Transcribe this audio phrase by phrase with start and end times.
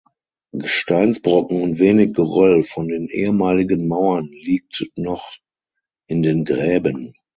[0.53, 5.35] Gesteinsbrocken und wenig Geröll von den ehemaligen Mauern liegt noch
[6.07, 7.13] in den Gräben.